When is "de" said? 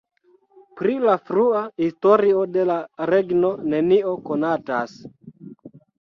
2.55-2.63